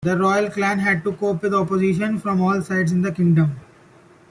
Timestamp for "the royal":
0.03-0.49